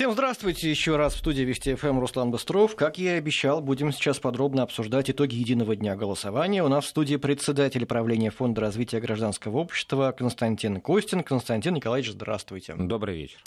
[0.00, 2.74] Всем здравствуйте еще раз в студии Вести ФМ Руслан Быстров.
[2.74, 6.64] Как я и обещал, будем сейчас подробно обсуждать итоги единого дня голосования.
[6.64, 11.22] У нас в студии председатель правления Фонда развития гражданского общества Константин Костин.
[11.22, 12.76] Константин Николаевич, здравствуйте.
[12.78, 13.40] Добрый вечер.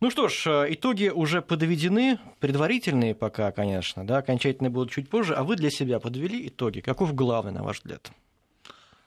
[0.00, 5.34] Ну что ж, итоги уже подведены, предварительные пока, конечно, да, окончательные будут чуть позже.
[5.34, 6.78] А вы для себя подвели итоги?
[6.78, 8.12] Каков главный, на ваш взгляд?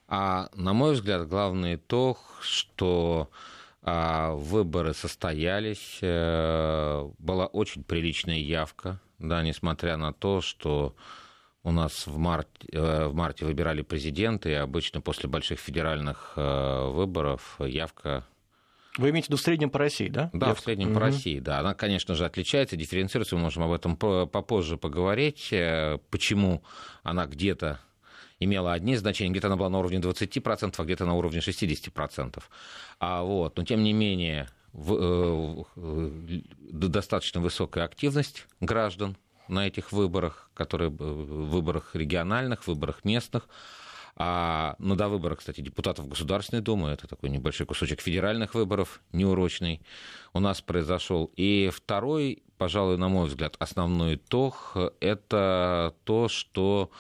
[0.10, 3.30] А, на мой взгляд, главный итог, что
[3.84, 10.96] выборы состоялись, э, была очень приличная явка, да, несмотря на то, что
[11.64, 16.88] у нас в марте, э, в марте выбирали президента, и обычно после больших федеральных э,
[16.92, 18.26] выборов явка
[19.00, 20.30] вы имеете в виду в среднем по России, да?
[20.34, 20.62] Да, Явка.
[20.62, 20.94] в среднем угу.
[20.94, 21.58] по России, да.
[21.58, 25.52] Она, конечно же, отличается, дифференцируется, мы можем об этом попозже поговорить,
[26.12, 26.64] почему
[27.02, 27.80] она где-то
[28.44, 32.44] имела одни значения, где-то она была на уровне 20%, а где-то на уровне 60%.
[33.00, 39.92] А вот, но тем не менее, в, э, э, достаточно высокая активность граждан на этих
[39.92, 43.48] выборах, которые выборах региональных, выборах местных.
[44.16, 49.82] А ну, до выборов, кстати, депутатов Государственной Думы, это такой небольшой кусочек федеральных выборов, неурочный,
[50.34, 51.32] у нас произошел.
[51.36, 56.92] И второй, пожалуй, на мой взгляд, основной итог– это то, что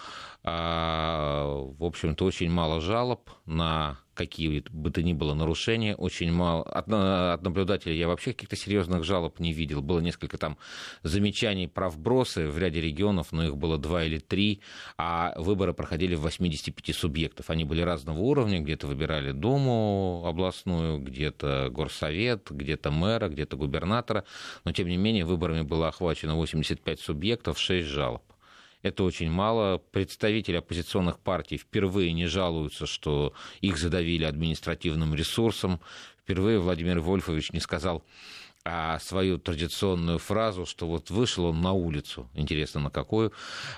[0.44, 1.46] а,
[1.80, 6.64] в общем-то, очень мало жалоб на какие бы то ни было нарушения, очень мало.
[6.64, 9.82] От, от наблюдателей я вообще каких-то серьезных жалоб не видел.
[9.82, 10.58] Было несколько там
[11.04, 14.62] замечаний про вбросы в ряде регионов, но их было два или три,
[14.98, 17.50] а выборы проходили в 85 субъектов.
[17.50, 24.26] Они были разного уровня, где-то выбирали Думу областную, где-то горсовет, где-то мэра, где-то губернатора,
[24.64, 28.33] но тем не менее выборами было охвачено 85 субъектов, 6 жалоб.
[28.84, 29.80] Это очень мало.
[29.92, 35.80] Представители оппозиционных партий впервые не жалуются, что их задавили административным ресурсом.
[36.22, 38.04] Впервые Владимир Вольфович не сказал
[38.66, 43.34] а свою традиционную фразу, что вот вышел он на улицу, интересно на какую,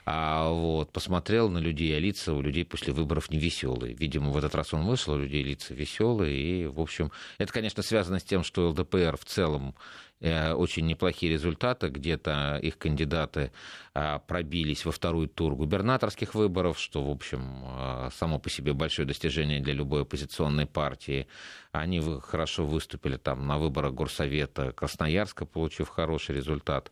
[0.06, 3.96] а вот посмотрел на людей, а лица у людей после выборов не веселые.
[3.96, 7.82] Видимо, в этот раз он вышел, у людей лица веселые, и, в общем, это, конечно,
[7.82, 9.74] связано с тем, что ЛДПР в целом
[10.22, 11.90] очень неплохие результаты.
[11.90, 13.52] Где-то их кандидаты
[13.94, 19.08] а, пробились во второй тур губернаторских выборов, что, в общем, а, само по себе большое
[19.08, 21.28] достижение для любой оппозиционной партии.
[21.72, 26.92] Они хорошо выступили там на выборах Горсовета Красноярска, получив хороший результат.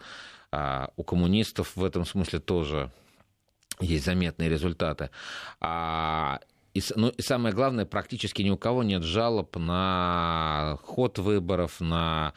[0.52, 2.92] А у коммунистов в этом смысле тоже
[3.80, 5.10] есть заметные результаты.
[6.74, 12.34] И, ну, и самое главное, практически ни у кого нет жалоб на ход выборов, на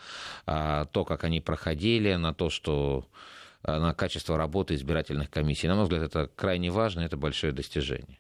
[0.47, 3.07] а, то, как они проходили, на то, что
[3.63, 5.69] а, на качество работы избирательных комиссий.
[5.69, 8.19] На мой взгляд, это крайне важно, это большое достижение.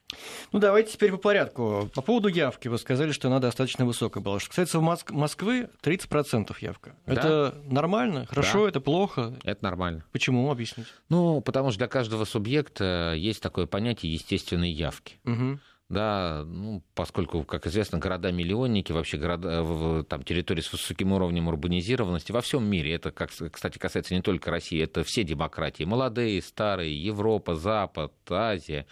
[0.53, 1.91] Ну, давайте теперь по порядку.
[1.95, 4.41] По поводу явки вы сказали, что она достаточно высокая была.
[4.41, 6.97] Что касается Моск- Москвы, 30% явка.
[7.05, 7.13] Да.
[7.13, 8.25] Это нормально?
[8.27, 8.63] Хорошо?
[8.65, 8.71] Да.
[8.71, 9.35] Это плохо?
[9.45, 10.03] Это нормально.
[10.13, 10.51] Почему?
[10.51, 10.89] Объясните.
[11.11, 15.17] Ну, потому что для каждого субъекта есть такое понятие естественной явки.
[15.27, 22.33] Угу да, ну, поскольку, как известно, города-миллионники, вообще города, там, территории с высоким уровнем урбанизированности
[22.33, 27.05] во всем мире, это, как, кстати, касается не только России, это все демократии, молодые, старые,
[27.05, 28.87] Европа, Запад, Азия,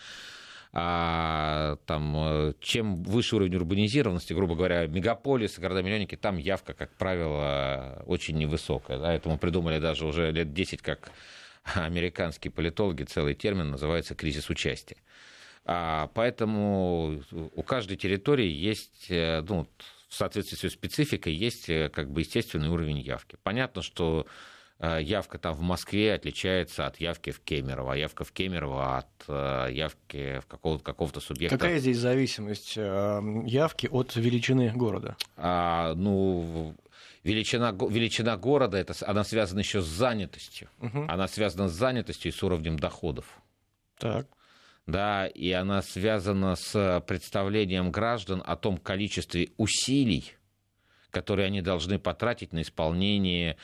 [0.72, 8.36] а, там, чем выше уровень урбанизированности, грубо говоря, мегаполисы, города-миллионники, там явка, как правило, очень
[8.38, 8.98] невысокая.
[8.98, 11.10] Да, этому придумали даже уже лет 10, как
[11.74, 14.96] американские политологи, целый термин называется кризис участия.
[15.66, 19.66] А, поэтому у каждой территории есть, э, ну,
[20.08, 23.38] в соответствии с ее спецификой, есть э, как бы естественный уровень явки.
[23.42, 24.26] Понятно, что
[24.78, 29.72] э, явка там в Москве отличается от явки в Кемерово, а явка в Кемерово от
[29.72, 31.56] явки в какого-то, какого-то субъекта.
[31.56, 35.16] Какая здесь зависимость явки от величины города?
[35.38, 36.74] А, ну,
[37.22, 40.68] величина, величина города, это, она связана еще с занятостью.
[40.82, 41.06] Угу.
[41.08, 43.24] Она связана с занятостью и с уровнем доходов.
[43.96, 44.26] Так
[44.86, 50.32] да, и она связана с представлением граждан о том количестве усилий,
[51.10, 53.56] которые они должны потратить на исполнение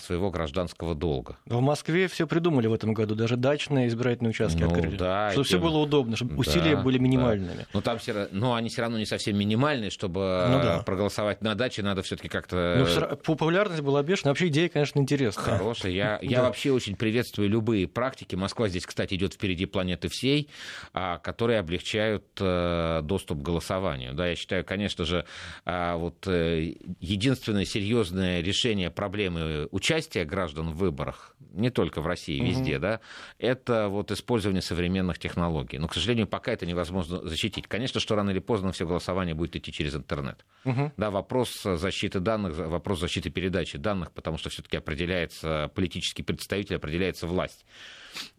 [0.00, 1.38] своего гражданского долга.
[1.46, 4.96] В Москве все придумали в этом году, даже дачные избирательные участки ну, открыли.
[4.96, 7.58] Да, чтобы все было удобно, чтобы да, усилия были минимальными.
[7.58, 7.66] Да.
[7.72, 10.82] Но там все, но они все равно не совсем минимальные, чтобы ну, да.
[10.84, 12.86] проголосовать на даче, надо все-таки как-то.
[12.86, 14.32] Ну, популярность была бешеная.
[14.32, 15.58] Вообще идея, конечно, интересная.
[15.58, 15.92] Хорошая.
[15.92, 16.42] Я, я да.
[16.44, 18.34] вообще очень приветствую любые практики.
[18.34, 20.48] Москва здесь, кстати, идет впереди планеты всей,
[20.92, 24.14] а, которые облегчают э, доступ к голосованию.
[24.14, 25.24] Да, я считаю, конечно же,
[25.64, 32.40] а, вот э, единственное серьезное решение проблемы участия граждан в выборах, не только в России,
[32.40, 32.82] везде, угу.
[32.82, 33.00] да,
[33.38, 35.78] это вот использование современных технологий.
[35.78, 37.66] Но, к сожалению, пока это невозможно защитить.
[37.68, 40.44] Конечно, что рано или поздно все голосование будет идти через интернет.
[40.64, 40.92] Угу.
[40.96, 47.26] Да, вопрос защиты данных, вопрос защиты передачи данных, потому что все-таки определяется политический представитель, определяется
[47.26, 47.64] власть.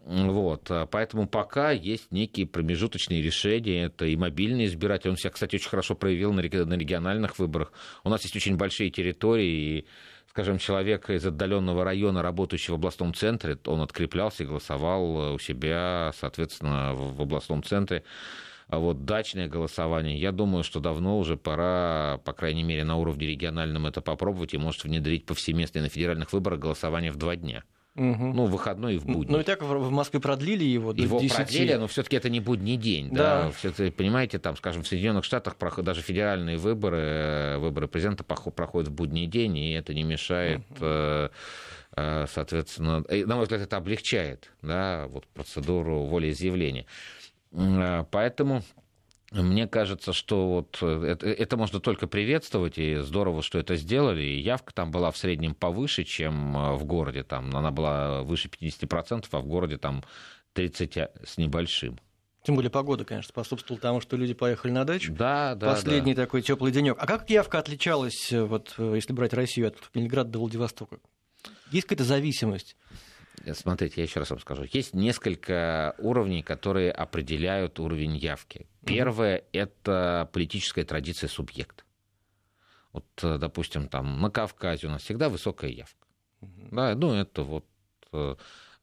[0.05, 0.69] Вот.
[0.91, 3.85] Поэтому пока есть некие промежуточные решения.
[3.85, 5.09] Это и мобильный избиратель.
[5.09, 7.73] Он себя, кстати, очень хорошо проявил на региональных выборах.
[8.03, 9.85] У нас есть очень большие территории, и
[10.33, 16.11] скажем, человек из отдаленного района, работающий в областном центре, он откреплялся и голосовал у себя,
[16.19, 18.03] соответственно, в областном центре.
[18.67, 23.27] А вот дачное голосование, я думаю, что давно уже пора, по крайней мере, на уровне
[23.27, 27.63] региональном это попробовать и может внедрить повсеместно на федеральных выборах голосование в два дня.
[27.95, 28.33] Угу.
[28.33, 29.31] Ну, выходной и в будни.
[29.31, 31.35] Ну, и так в Москве продлили его до Его 10.
[31.35, 33.09] продлили, но все таки это не будний день.
[33.11, 33.43] Да.
[33.43, 33.51] Да?
[33.51, 38.93] Все-таки, понимаете, там, скажем, в Соединенных Штатах даже федеральные выборы, э, выборы президента проходят в
[38.93, 40.61] будний день, и это не мешает...
[40.79, 41.31] Угу
[41.95, 46.87] соответственно, на мой взгляд, это облегчает да, вот процедуру волеизъявления.
[47.51, 48.63] Поэтому
[49.41, 54.21] мне кажется, что вот э, это, это можно только приветствовать, и здорово, что это сделали.
[54.21, 57.23] И явка там была в среднем повыше, чем э, в городе.
[57.23, 60.03] Там она была выше 50%, а в городе там
[60.53, 61.99] 30 с небольшим.
[62.43, 65.13] Тем более погода, конечно, способствовала тому, что люди поехали на дачу.
[65.13, 65.73] Да, да.
[65.73, 66.23] Последний да.
[66.23, 66.97] такой теплый денек.
[66.99, 70.99] А как явка отличалась, э, вот, если брать Россию от Ленинграда до Владивостока?
[71.71, 72.75] Есть какая-то зависимость?
[73.53, 74.65] Смотрите, я еще раз вам скажу.
[74.71, 78.67] Есть несколько уровней, которые определяют уровень явки.
[78.85, 79.47] Первое mm-hmm.
[79.53, 81.83] это политическая традиция субъекта.
[82.91, 86.07] Вот, э, допустим, там на Кавказе у нас всегда высокая явка.
[86.41, 86.69] Mm-hmm.
[86.71, 87.65] Да, ну это вот
[88.13, 88.35] э,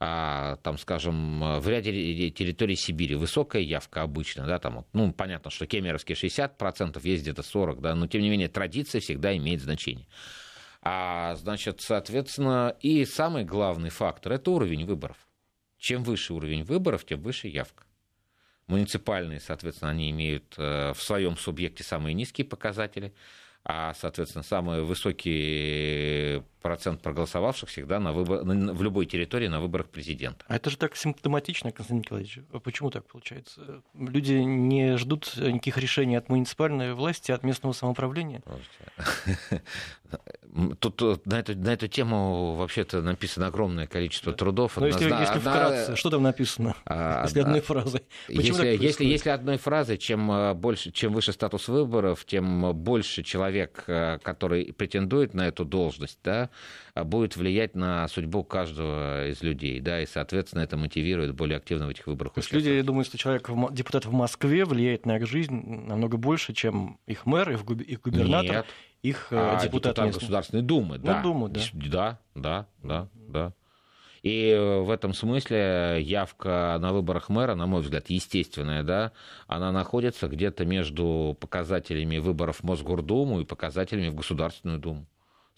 [0.03, 5.67] а, там, скажем, в ряде территорий Сибири высокая явка обычно, да, там, ну, понятно, что
[5.67, 10.07] кемеровские 60%, есть где-то 40%, да, но, тем не менее, традиция всегда имеет значение.
[10.83, 15.29] А, значит, соответственно, и самый главный фактор– это уровень выборов.
[15.79, 17.85] Чем выше уровень выборов, тем выше явка.
[18.67, 23.13] Муниципальные, соответственно, они имеют э, в своем субъекте самые низкие показатели,
[23.65, 28.43] а, соответственно, самый высокий процент проголосовавших всегда на выбор...
[28.43, 30.45] в любой территории на выборах президента.
[30.49, 32.39] А это же так симптоматично, Константин Николаевич.
[32.53, 33.83] А почему так получается?
[33.95, 38.43] Люди не ждут никаких решений от муниципальной власти, от местного самоуправления?
[40.81, 44.77] Тут на эту, на эту тему вообще-то написано огромное количество трудов.
[44.77, 46.75] Но если, если вкратце, что там написано?
[46.85, 48.03] А, если одной фразой?
[48.29, 53.50] Если, если, если одной фразой, чем, э, больше, чем выше статус выборов, тем больше человек,
[53.87, 56.51] э, который претендует на эту должность, да,
[56.95, 61.87] а будет влиять на судьбу каждого из людей, да, и, соответственно, это мотивирует более активно
[61.87, 62.35] в этих выборах.
[62.35, 66.17] То есть люди я думаю, что человек, депутат в Москве влияет на их жизнь намного
[66.17, 68.67] больше, чем их мэр, их губернатор, Нет.
[69.03, 71.17] их э, а, депутат, депутат Государственной Думы, да.
[71.19, 71.61] Ну, Думы, да.
[71.73, 73.53] Да, да, да, да.
[74.23, 79.13] И в этом смысле явка на выборах мэра, на мой взгляд, естественная, да,
[79.47, 85.07] она находится где-то между показателями выборов в Мосгордуму и показателями в Государственную Думу.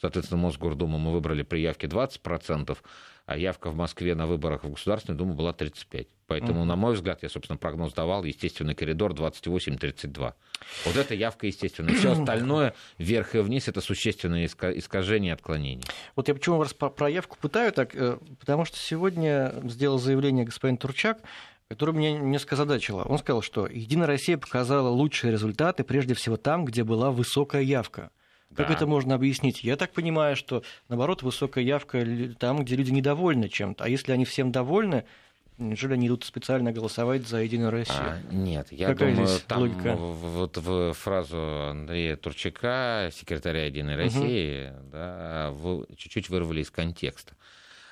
[0.02, 2.76] Соответственно, Мосгордуму мы выбрали при явке 20%,
[3.24, 6.08] а явка в Москве на выборах в Государственную Думу была 35%.
[6.26, 6.66] Поэтому, mm-hmm.
[6.66, 10.34] на мой взгляд, я, собственно, прогноз давал, естественный коридор 28-32.
[10.86, 11.94] Вот это явка естественная.
[11.94, 15.86] Все остальное, вверх и вниз, это существенное искажение и отклонение.
[16.16, 20.78] Вот я почему вас про явку пытаю так, э, потому что сегодня сделал заявление господин
[20.78, 21.18] Турчак,
[21.68, 23.04] которое меня несколько озадачило.
[23.04, 28.10] Он сказал, что «Единая Россия показала лучшие результаты прежде всего там, где была высокая явка».
[28.56, 28.74] Как да.
[28.74, 29.64] это можно объяснить?
[29.64, 32.06] Я так понимаю, что, наоборот, высокая явка
[32.38, 33.84] там, где люди недовольны чем-то.
[33.84, 35.04] А если они всем довольны,
[35.58, 37.98] Неужели они идут специально голосовать за Единую Россию?
[37.98, 39.94] А, нет, я Какая думаю, там логика?
[39.96, 41.36] вот в фразу
[41.70, 44.90] Андрея Турчака, секретаря Единой России, угу.
[44.90, 47.34] да, вы чуть-чуть вырвали из контекста.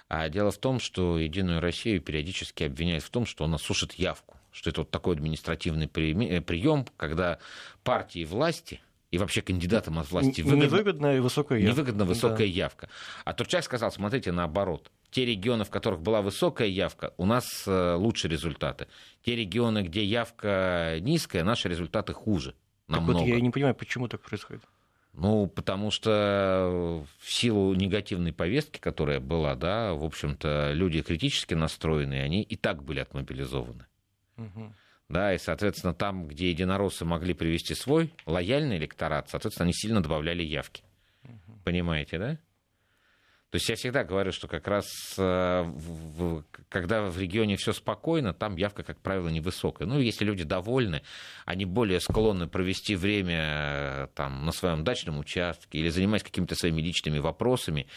[0.09, 4.37] А дело в том, что Единую Россию периодически обвиняют в том, что она сушит явку,
[4.51, 7.39] что это вот такой административный прием, когда
[7.85, 11.73] партии власти– и вообще кандидатам от власти выгодна, невыгодная высокая явка.
[11.73, 12.53] Невыгодна высокая да.
[12.53, 12.89] явка.
[13.25, 14.91] А Турчак сказал, смотрите, наоборот.
[15.11, 18.87] Те регионы, в которых была высокая явка, у нас э, лучше результаты.
[19.25, 22.55] Те регионы, где явка низкая, наши результаты хуже.
[22.87, 23.19] Намного.
[23.19, 24.63] Так вот я не понимаю, почему так происходит.
[25.13, 32.23] Ну, потому что в силу негативной повестки, которая была, да, в общем-то, люди критически настроенные,
[32.23, 33.87] они и так были отмобилизованы.
[34.37, 34.73] Угу
[35.11, 40.43] да, и, соответственно, там, где единороссы могли привести свой лояльный электорат, соответственно, они сильно добавляли
[40.43, 40.83] явки.
[41.25, 41.59] Угу.
[41.65, 42.39] Понимаете, да?
[43.51, 44.87] То есть я всегда говорю, что как раз
[45.19, 45.65] э,
[46.69, 49.89] когда в регионе все спокойно, там явка, как правило, невысокая.
[49.89, 51.03] Ну, если люди довольны,
[51.47, 56.81] они более склонны провести время э, там, на своем дачном участке или занимаясь какими-то своими
[56.81, 57.89] личными вопросами,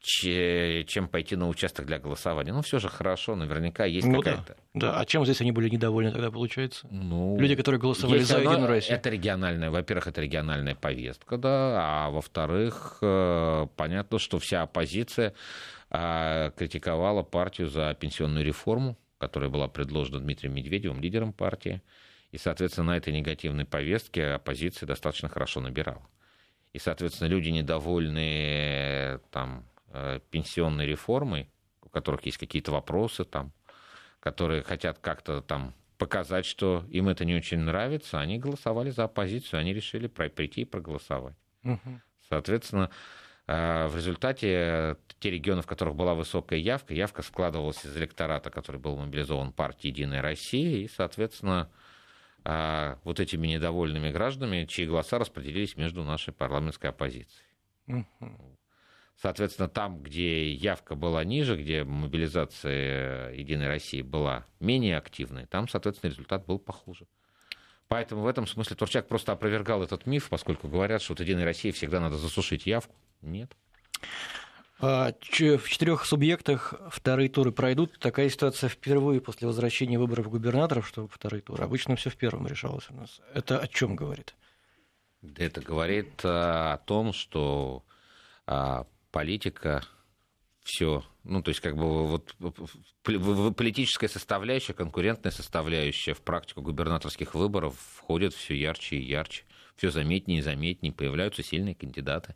[0.00, 2.52] чем пойти на участок для голосования.
[2.52, 4.56] Ну, все же хорошо, наверняка есть ну, какая-то.
[4.74, 4.92] Да.
[4.92, 6.86] да, а чем здесь они были недовольны тогда, получается?
[6.90, 8.96] Ну, Люди, которые голосовали за Единую Россию.
[8.96, 15.34] Это региональная, во-первых, это региональная повестка, да, а во-вторых, э, понятно, что вся оппозиция
[15.90, 21.82] а, критиковала партию за пенсионную реформу, которая была предложена Дмитрием Медведевым, лидером партии.
[22.30, 26.06] И, соответственно, на этой негативной повестке оппозиция достаточно хорошо набирала.
[26.74, 29.77] И, соответственно, люди недовольные там, Э,
[30.30, 31.50] пенсионной реформой,
[31.82, 33.52] у которых есть какие-то вопросы там,
[34.20, 39.60] которые хотят как-то там показать, что им это не очень нравится, они голосовали за оппозицию,
[39.60, 41.34] они решили прийти и проголосовать.
[41.64, 42.00] Угу.
[42.28, 42.90] Соответственно,
[43.46, 48.80] э, в результате те регионы, в которых была высокая явка, явка складывалась из электората, который
[48.80, 51.68] был мобилизован партией «Единая Россия», и, соответственно,
[52.44, 57.46] э, вот этими недовольными гражданами, чьи голоса распределились между нашей парламентской оппозицией.
[57.88, 58.57] Угу.
[59.20, 66.10] Соответственно, там, где явка была ниже, где мобилизация Единой России была менее активной, там, соответственно,
[66.10, 67.06] результат был похуже.
[67.88, 71.72] Поэтому в этом смысле Турчак просто опровергал этот миф, поскольку говорят, что вот Единой России
[71.72, 72.94] всегда надо засушить явку.
[73.22, 73.50] Нет.
[74.80, 77.98] А, в четырех субъектах вторые туры пройдут.
[77.98, 81.64] Такая ситуация впервые после возвращения выборов губернаторов, что вторые туры.
[81.64, 83.20] Обычно все в первом решалось у нас.
[83.34, 84.36] Это о чем говорит?
[85.36, 87.82] Это говорит а, о том, что
[88.46, 89.82] а, политика,
[90.62, 91.04] все.
[91.24, 92.34] Ну, то есть, как бы вот
[93.56, 99.44] политическая составляющая, конкурентная составляющая в практику губернаторских выборов входит все ярче и ярче.
[99.76, 102.34] Все заметнее и заметнее, появляются сильные кандидаты.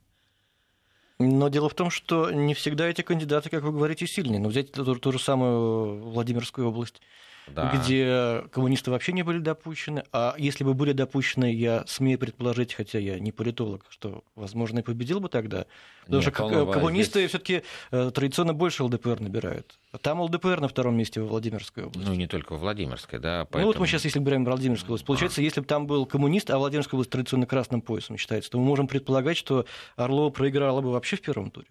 [1.19, 4.41] Но дело в том, что не всегда эти кандидаты, как вы говорите, сильные.
[4.41, 7.01] Но взять ту, ту же самую Владимирскую область
[7.49, 7.73] да.
[7.75, 10.05] где коммунисты вообще не были допущены.
[10.13, 14.83] А если бы были допущены, я смею предположить, хотя я не политолог, что, возможно, и
[14.83, 15.67] победил бы тогда.
[16.05, 17.31] Потому Нет, что он, коммунисты здесь...
[17.31, 19.79] все-таки э, традиционно больше ЛДПР набирают.
[20.01, 22.09] Там ЛДПР на втором месте во Владимирской области.
[22.09, 23.45] Ну, не только во Владимирской, да.
[23.45, 23.63] Поэтому...
[23.63, 25.45] Ну, вот мы сейчас, если берем Владимирскую область, получается, а.
[25.45, 28.89] если бы там был коммунист, а Владимирская область традиционно красным поясом считается, то мы можем
[28.89, 31.69] предполагать, что Орлова проиграла бы вообще в первом туре.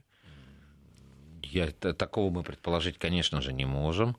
[1.43, 4.15] Я, такого мы предположить, конечно же, не можем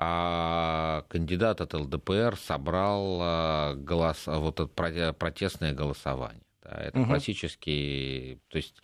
[0.00, 6.42] а кандидат от ЛДПР собрал а, голос, а, вот это протестное голосование.
[6.62, 7.08] Да, это угу.
[7.08, 8.76] классический, то есть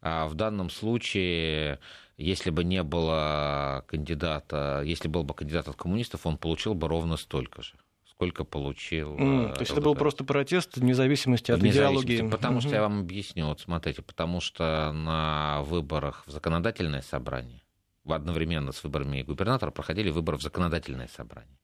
[0.00, 1.80] а, в данном случае,
[2.16, 7.16] если бы не было кандидата, если был бы кандидат от коммунистов, он получил бы ровно
[7.16, 7.74] столько же
[8.20, 9.16] сколько получил.
[9.16, 12.18] Mm, то есть это был просто протест вне зависимости от вне идеологии.
[12.18, 12.60] Зависимости, потому mm-hmm.
[12.60, 17.62] что я вам объясню, вот смотрите, потому что на выборах в законодательное собрание
[18.06, 21.58] одновременно с выборами губернатора проходили выборы в законодательное собрание.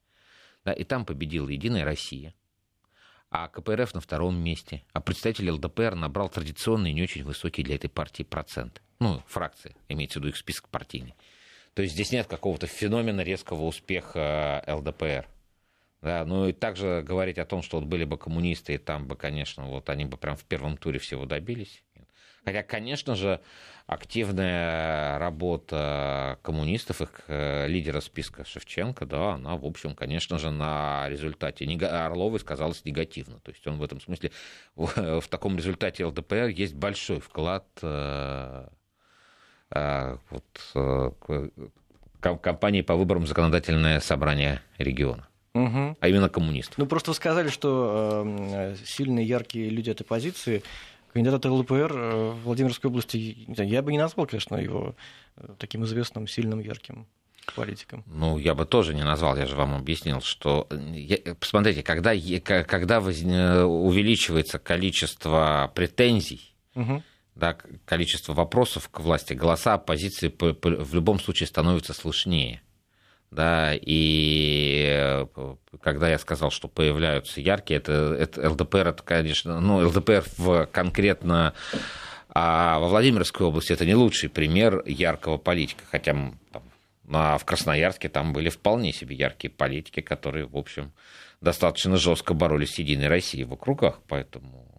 [0.65, 2.35] Да, и там победила «Единая Россия»,
[3.31, 7.89] а КПРФ на втором месте, а представитель ЛДПР набрал традиционные не очень высокие для этой
[7.89, 8.81] партии проценты.
[8.99, 11.15] Ну, фракции, имеется в виду их список партийный.
[11.75, 15.29] То есть здесь нет какого-то феномена резкого успеха ЛДПР.
[16.03, 19.17] Да, ну и также говорить о том, что вот были бы коммунисты, и там бы,
[19.17, 21.83] конечно, вот они бы прям в первом туре всего добились.
[22.47, 23.41] Хотя, конечно же,
[23.89, 31.09] активная работа коммунистов, их э, лидера списка Шевченко, да, она, в общем, конечно же, на
[31.09, 33.41] результате Орловой сказалась негативно.
[33.41, 34.31] То есть он в этом смысле,
[34.77, 38.69] в, в таком результате ЛДПР есть большой вклад э,
[39.73, 41.53] э, вот,
[42.21, 45.27] компании по выборам законодательное собрание региона.
[45.57, 45.97] Угу.
[46.01, 46.77] А именно коммунистов.
[46.77, 50.63] Ну, просто вы сказали, что э, сильные, яркие люди этой позиции
[51.17, 53.17] кандидат ЛДПР э, в Владимирской области,
[53.49, 54.95] я бы не назвал, конечно, его
[55.37, 57.07] э, таким известным, сильным, ярким
[57.55, 58.05] политиком.
[58.07, 60.67] Ну, я бы тоже не назвал, я же вам объяснил, что...
[60.71, 62.13] Э, посмотрите, когда,
[62.65, 67.03] когда увеличивается количество претензий, угу.
[67.35, 67.57] да,
[67.87, 72.61] количество вопросов к власти, голоса оппозиции в любом случае становятся слышнее
[73.31, 75.27] да, и э,
[75.81, 81.55] когда я сказал, что появляются яркие, это, это ЛДПР, это, конечно, ну, ЛДПР в конкретно
[82.39, 86.13] а во Владимирской области это не лучший пример яркого политика, хотя
[86.53, 86.63] там,
[87.11, 90.93] а в Красноярске там были вполне себе яркие политики, которые, в общем,
[91.41, 94.76] достаточно жестко боролись с Единой Россией в округах, поэтому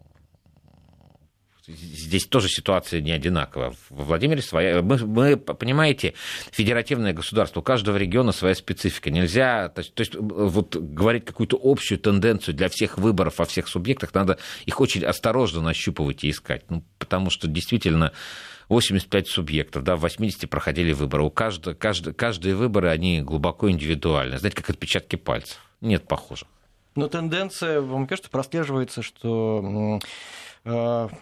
[1.68, 3.72] здесь тоже ситуация не одинаковая.
[3.90, 4.82] В Владимире своя...
[4.82, 6.14] Мы, мы, понимаете,
[6.52, 9.10] федеративное государство, у каждого региона своя специфика.
[9.10, 13.68] Нельзя, то есть, то есть вот говорить какую-то общую тенденцию для всех выборов во всех
[13.68, 16.64] субъектах, надо их очень осторожно нащупывать и искать.
[16.70, 18.14] Ну, потому что действительно
[18.70, 21.24] 85 субъектов, да, в 80 проходили выборы.
[21.24, 24.38] У каждого, каждый, каждые выборы, они глубоко индивидуальны.
[24.38, 25.60] Знаете, как отпечатки пальцев.
[25.82, 26.46] Нет похоже.
[26.96, 30.00] Но тенденция, вам кажется, прослеживается, что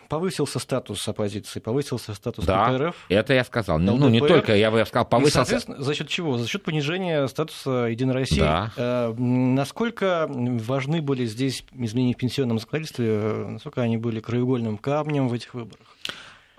[0.10, 2.96] повысился статус оппозиции, повысился статус да, КПРФ.
[3.10, 3.78] это я сказал.
[3.78, 5.42] ЛДПР, ну, не только, я бы сказал, повысился...
[5.42, 6.38] И, соответственно, за счет чего?
[6.38, 8.40] За счет понижения статуса Единой России.
[8.40, 8.72] Да.
[8.78, 15.34] Э, насколько важны были здесь изменения в пенсионном законодательстве, насколько они были краеугольным камнем в
[15.34, 15.86] этих выборах?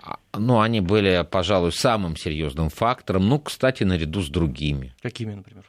[0.01, 3.27] А, ну, они были, пожалуй, самым серьезным фактором.
[3.27, 4.93] Ну, кстати, наряду с другими.
[5.01, 5.65] Какими, например?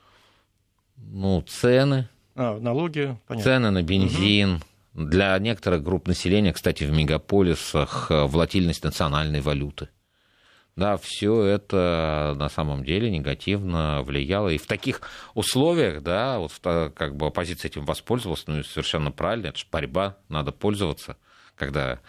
[0.96, 2.08] Ну, цены.
[2.36, 3.50] А, налоги, понятно.
[3.50, 4.56] Цены на бензин.
[4.56, 4.62] Угу.
[4.98, 9.90] Для некоторых групп населения, кстати, в мегаполисах э, волатильность национальной валюты.
[10.74, 14.48] Да, все это на самом деле негативно влияло.
[14.48, 15.02] И в таких
[15.34, 20.50] условиях, да, вот как бы оппозиция этим воспользовалась, ну совершенно правильно, это же борьба, надо
[20.50, 21.16] пользоваться,
[21.56, 22.00] когда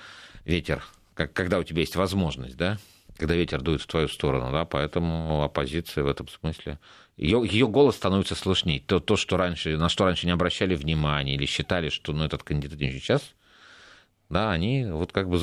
[0.46, 2.78] ветер как, когда у тебя есть возможность, да,
[3.18, 6.80] когда ветер дует в твою сторону, да, поэтому оппозиция в этом смысле,
[7.20, 8.80] ее, ее голос становится слышней.
[8.80, 12.44] То, то, что раньше, на что раньше не обращали внимания или считали, что ну, этот
[12.44, 13.36] кандидат не сейчас,
[14.30, 15.38] да, они вот как бы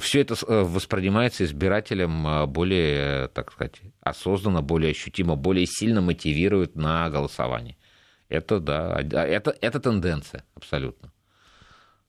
[0.00, 6.74] все это э, воспринимается избирателем э, более, так сказать, осознанно, более ощутимо, более сильно мотивирует
[6.74, 7.76] на голосование.
[8.28, 11.12] Это, да, это, это тенденция абсолютно.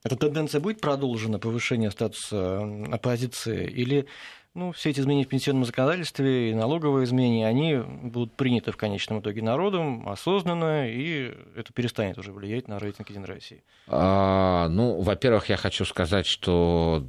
[0.04, 4.08] Эта тенденция будет продолжена, повышение статуса оппозиции, или
[4.54, 9.22] ну, все эти изменения в пенсионном законодательстве и налоговые изменения, они будут приняты в конечном
[9.22, 13.64] итоге народом осознанно, и это перестанет уже влиять на рейтинг Единой России?
[13.88, 17.08] А, ну, во-первых, я хочу сказать, что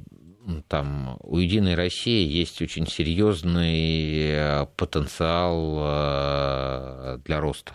[0.67, 7.73] там у Единой России есть очень серьезный э, потенциал э, для роста,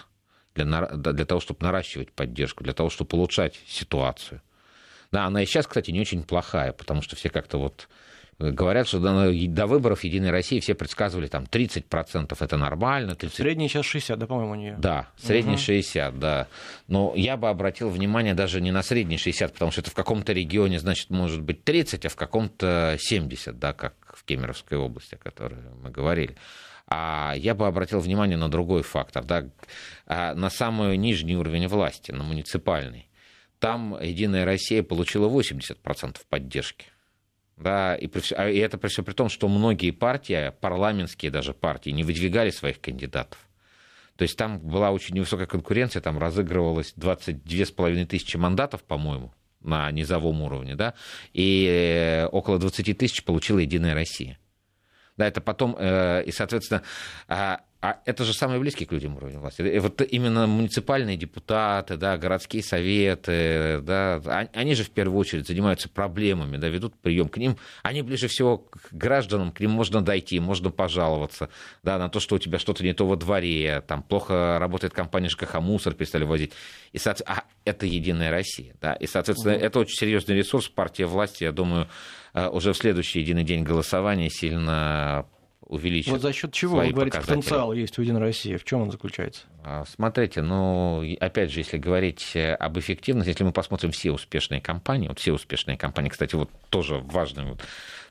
[0.55, 4.43] для, для того, чтобы наращивать поддержку, для того, чтобы улучшать ситуацию.
[5.13, 7.89] Да, она и сейчас, кстати, не очень плохая, потому что все как-то вот
[8.39, 13.17] говорят, что до, до выборов Единой России все предсказывали там 30% это нормально.
[13.17, 13.37] 30...
[13.37, 14.77] Средний сейчас 60, да, по-моему, у нее.
[14.79, 15.61] Да, средний угу.
[15.61, 16.47] 60, да.
[16.87, 20.33] Но я бы обратил внимание даже не на средний 60, потому что это в каком-то
[20.33, 25.19] регионе, значит, может быть 30, а в каком-то 70, да, как в Кемеровской области, о
[25.19, 26.37] которой мы говорили.
[26.87, 29.45] А я бы обратил внимание на другой фактор, да,
[30.07, 33.09] а на самый нижний уровень власти, на муниципальный
[33.59, 36.87] там Единая Россия получила 80% поддержки.
[37.57, 41.55] Да, и, при, а, и это при всем при том, что многие партии, парламентские даже
[41.55, 43.39] партии, не выдвигали своих кандидатов.
[44.17, 50.43] То есть там была очень невысокая конкуренция, там разыгрывалось 22,5 тысячи мандатов, по-моему, на низовом
[50.43, 50.95] уровне, да,
[51.33, 54.39] и э, около 20 тысяч получила Единая Россия.
[55.17, 56.83] Да, это потом, э, и, соответственно,
[57.81, 59.63] а, это же самые близкие к людям уровень власти.
[59.63, 64.17] И вот именно муниципальные депутаты, да, городские советы, да,
[64.53, 67.57] они же в первую очередь занимаются проблемами, да, ведут прием к ним.
[67.85, 71.51] Они ближе всего к гражданам, к ним можно дойти, можно пожаловаться
[71.85, 75.29] да, на то, что у тебя что-то не то во дворе, там плохо работает компания
[75.29, 76.53] ЖКХ, мусор перестали возить.
[76.93, 78.75] И, а это Единая Россия.
[78.81, 79.65] Да, и, соответственно, угу.
[79.65, 80.69] это очень серьезный ресурс.
[80.69, 81.87] Партия власти, я думаю,
[82.35, 85.27] э, уже в следующий единый день голосования сильно
[85.69, 86.11] увеличит.
[86.11, 88.57] Вот за счет чего вы говорите, потенциал есть у Единой России?
[88.57, 89.43] В чем он заключается?
[89.63, 94.61] А, смотрите, ну, опять же, если говорить э, об эффективности, если мы посмотрим все успешные
[94.61, 97.61] компании, вот все успешные компании, кстати, вот тоже важный вот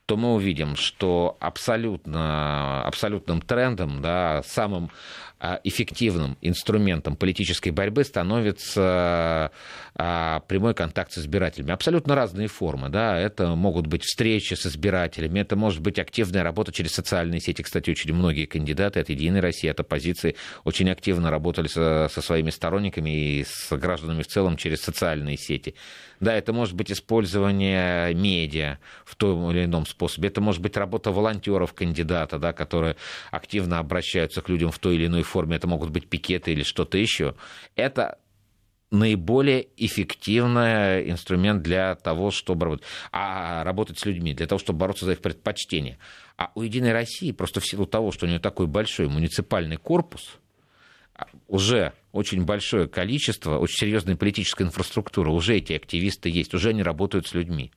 [0.07, 4.89] то мы увидим, что абсолютно, абсолютным трендом, да, самым
[5.63, 9.51] эффективным инструментом политической борьбы становится
[9.95, 11.71] а, прямой контакт с избирателями.
[11.71, 12.89] Абсолютно разные формы.
[12.89, 13.17] Да?
[13.17, 17.61] Это могут быть встречи с избирателями, это может быть активная работа через социальные сети.
[17.61, 22.49] Кстати, очень многие кандидаты от «Единой России», от оппозиции очень активно работали со, со своими
[22.49, 25.75] сторонниками и с гражданами в целом через социальные сети.
[26.19, 30.29] Да, это может быть использование медиа в том или ином способе.
[30.29, 32.95] Это может быть работа волонтеров кандидата, да, которые
[33.29, 35.55] активно обращаются к людям в той или иной форме.
[35.55, 37.35] Это могут быть пикеты или что-то еще.
[37.75, 38.19] Это
[38.89, 45.05] наиболее эффективный инструмент для того, чтобы работать, а работать с людьми, для того, чтобы бороться
[45.05, 45.97] за их предпочтения.
[46.37, 50.37] А у «Единой России» просто в силу того, что у нее такой большой муниципальный корпус,
[51.47, 57.27] уже очень большое количество, очень серьезная политическая инфраструктура, уже эти активисты есть, уже они работают
[57.27, 57.71] с людьми.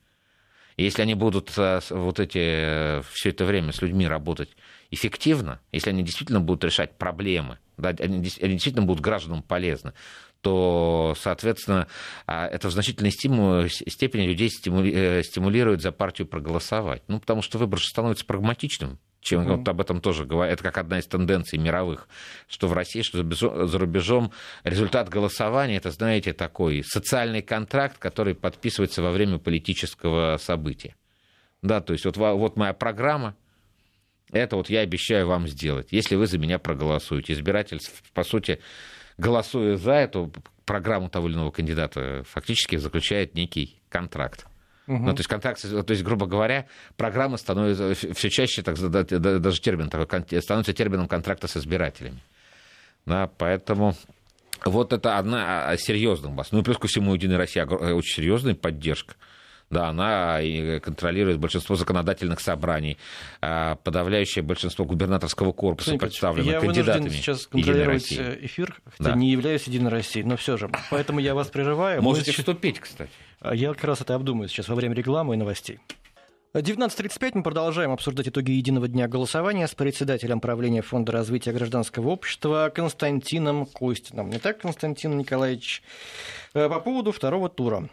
[0.77, 4.49] И если они будут э, вот эти, э, все это время с людьми работать
[4.91, 9.93] эффективно, если они действительно будут решать проблемы, да, они, они действительно будут гражданам полезны,
[10.41, 11.87] то, соответственно,
[12.25, 17.03] а, это в значительной степени людей э, стимулирует за партию проголосовать.
[17.07, 19.57] Ну, потому что выбор становится прагматичным чем mm-hmm.
[19.57, 20.55] вот об этом тоже говорят.
[20.55, 22.09] Это как одна из тенденций мировых,
[22.47, 23.23] что в России, что
[23.67, 24.31] за рубежом
[24.63, 30.95] результат голосования, это, знаете, такой социальный контракт, который подписывается во время политического события.
[31.61, 33.35] Да, то есть вот, вот моя программа,
[34.31, 37.33] Это вот я обещаю вам сделать, если вы за меня проголосуете.
[37.33, 37.79] Избиратель,
[38.13, 38.59] по сути,
[39.17, 40.31] голосуя за эту
[40.65, 44.45] программу того или иного кандидата, фактически заключает некий контракт.
[44.87, 44.97] Угу.
[44.97, 46.67] Ну, то есть контракт, то есть, грубо говоря,
[46.97, 52.21] программа становится все чаще, так, даже термин такой, становится термином контракта с избирателями.
[53.05, 53.95] Да, поэтому
[54.65, 56.51] вот это одна серьезная бас.
[56.51, 59.15] Ну и плюс ко всему Единая Россия очень серьезная поддержка.
[59.71, 60.39] Да, она
[60.81, 62.97] контролирует большинство законодательных собраний,
[63.41, 67.05] а подавляющее большинство губернаторского корпуса представлено я кандидатами.
[67.05, 69.15] Я сейчас контролировать эфир, хотя да.
[69.15, 70.69] не являюсь Единой Россией, но все же.
[70.91, 72.01] Поэтому я вас прерываю.
[72.01, 73.09] Можете вступить, кстати.
[73.39, 75.79] А я как раз это обдумаю сейчас во время рекламы и новостей.
[76.53, 82.69] 19.35 мы продолжаем обсуждать итоги единого дня голосования с председателем правления Фонда развития гражданского общества
[82.75, 84.37] Константином Костином.
[84.37, 85.81] Так, Константин Николаевич?
[86.53, 87.89] Э, по поводу второго тура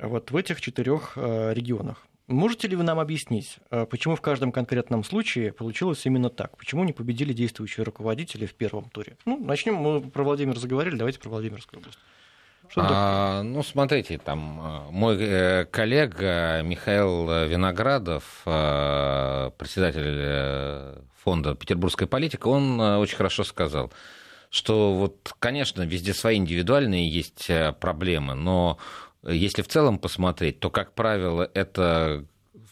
[0.00, 2.06] вот в этих четырех э, регионах.
[2.28, 6.56] Можете ли вы нам объяснить, э, почему в каждом конкретном случае получилось именно так?
[6.56, 9.18] Почему не победили действующие руководители в первом туре?
[9.26, 11.98] Ну, начнем, мы про Владимир заговорили, давайте про Владимирскую область.
[12.76, 23.16] А, ну, смотрите, там э, мой коллега Михаил Виноградов, председатель фонда «Петербургская политика», он очень
[23.16, 23.92] хорошо сказал,
[24.50, 27.50] что вот, конечно, везде свои индивидуальные есть
[27.80, 28.78] проблемы, но
[29.22, 32.24] если в целом посмотреть, то, как правило, это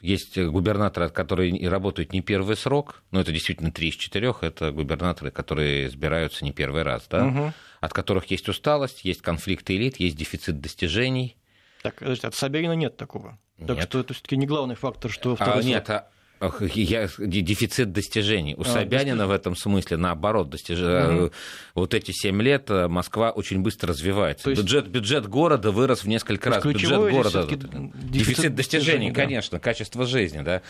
[0.07, 5.31] есть губернаторы, которые работают не первый срок, но это действительно три из четырех, это губернаторы,
[5.31, 7.53] которые избираются не первый раз, да, угу.
[7.81, 11.37] от которых есть усталость, есть конфликты элит, есть дефицит достижений.
[11.83, 13.39] Так, от Собянина нет такого.
[13.59, 13.69] Нет.
[13.69, 15.67] Так что это все-таки не главный фактор, что второй а, срок.
[15.67, 16.11] Нет, а
[16.41, 18.55] я, дефицит достижений.
[18.57, 20.51] У а, Собянина в этом смысле наоборот.
[20.51, 20.79] Достиж...
[20.79, 21.33] Угу.
[21.75, 24.51] Вот эти семь лет э, Москва очень быстро развивается.
[24.51, 24.61] есть...
[24.61, 26.65] бюджет, бюджет города вырос в несколько раз.
[26.65, 27.45] Бюджет города.
[27.45, 29.23] Дефицит, дефицит достижений, да.
[29.23, 30.63] конечно, качество жизни да,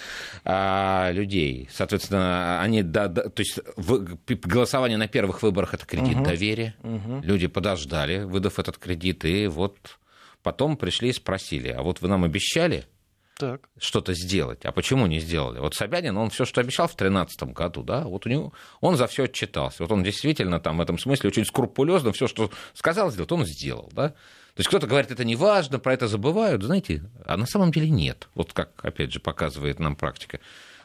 [0.45, 1.69] а, людей.
[1.73, 6.25] Соответственно, они, да, да, то есть в, голосование на первых выборах это кредит угу.
[6.25, 6.75] доверия.
[6.83, 7.23] Угу.
[7.25, 9.77] Люди подождали, выдав этот кредит, и вот
[10.43, 12.85] потом пришли и спросили, а вот вы нам обещали,
[13.39, 13.69] так.
[13.79, 14.65] что-то сделать.
[14.65, 15.59] А почему не сделали?
[15.59, 19.07] Вот Собянин, он все, что обещал в 2013 году, да, вот у него, он за
[19.07, 19.83] все отчитался.
[19.83, 23.91] Вот он действительно там в этом смысле очень скрупулезно все, что сказал сделать, он сделал,
[23.93, 24.11] да.
[24.11, 27.91] То есть кто-то говорит, это не важно, про это забывают, знаете, а на самом деле
[27.91, 28.29] нет.
[28.35, 30.41] Вот как, опять же, показывает нам практика.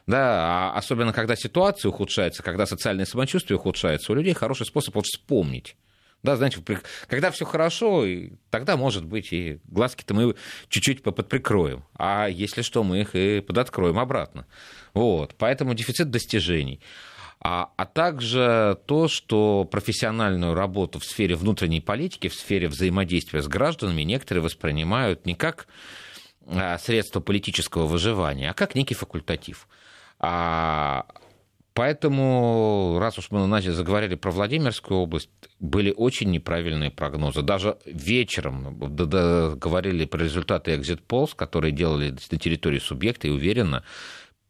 [0.07, 5.05] Да, а особенно когда ситуация ухудшается, когда социальное самочувствие ухудшается, у людей хороший способ вот
[5.05, 5.77] вспомнить
[6.23, 6.59] да, знаете,
[7.07, 8.05] когда все хорошо,
[8.49, 10.35] тогда, может быть, и глазки-то мы
[10.69, 11.83] чуть-чуть подприкроем.
[11.97, 14.45] А если что, мы их и подоткроем обратно.
[14.93, 15.35] Вот.
[15.37, 16.79] Поэтому дефицит достижений.
[17.43, 23.47] А, а также то, что профессиональную работу в сфере внутренней политики, в сфере взаимодействия с
[23.47, 25.65] гражданами некоторые воспринимают не как
[26.45, 29.67] а, средство политического выживания, а как некий факультатив.
[30.19, 31.07] А
[31.73, 35.29] Поэтому, раз уж мы начали заговорили про Владимирскую область,
[35.59, 37.43] были очень неправильные прогнозы.
[37.43, 43.83] Даже вечером говорили про результаты экзит полз, которые делали на территории субъекта, и уверенно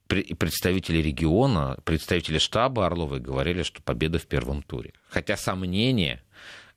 [0.07, 4.93] представители региона, представители штаба Орловой говорили, что победа в первом туре.
[5.09, 6.21] Хотя сомнения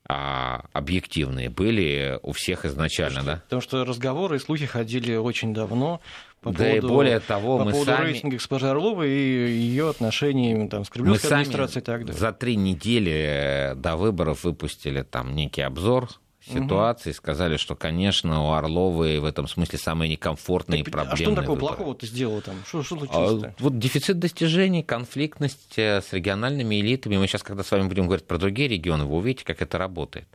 [0.07, 3.43] а, объективные были у всех изначально, потому да?
[3.45, 6.01] Потому что разговоры и слухи ходили очень давно
[6.45, 8.07] по да поводу, и более того, по мы поводу сами...
[8.07, 12.21] рейтинга госпожи Орловой и ее отношений там, с кремлевской мы администрацией и так далее.
[12.21, 16.11] за три недели до выборов выпустили там некий обзор
[16.47, 17.17] ситуации, угу.
[17.17, 21.15] сказали, что, конечно, у Орловой в этом смысле самые некомфортные так, проблемы.
[21.15, 22.57] А что он такого плохого ты сделал там?
[22.67, 27.17] Что, что случилось а, Вот дефицит достижений, конфликтность э, с региональными элитами.
[27.17, 30.29] Мы сейчас, когда с вами будем говорить про другие регионы, вы увидите, как это работает